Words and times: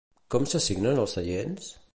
Com 0.35 0.47
s'assignen 0.53 1.03
els 1.05 1.15
seients? 1.19 1.73